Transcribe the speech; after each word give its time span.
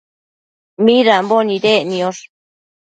midambo 0.83 1.37
nidec 1.47 1.79
niosh? 1.89 2.21